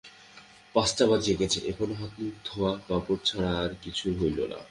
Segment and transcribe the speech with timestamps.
[0.75, 3.51] পাঁচটা বাজিয়া গেছে, এখনো হাতমুখ-ধোয়া কাপড়-ছাড়া
[4.19, 4.57] হইল না?